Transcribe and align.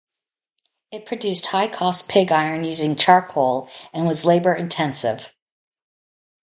It 0.89 1.05
produced 1.05 1.45
high-cost 1.45 2.09
pig 2.09 2.31
iron 2.31 2.63
using 2.63 2.95
charcoal, 2.95 3.69
and 3.93 4.07
was 4.07 4.25
labour-intensive. 4.25 5.31